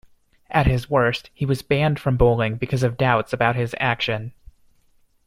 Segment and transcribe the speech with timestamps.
[0.49, 4.33] At his worst, he was banned from bowling because of doubts about his action.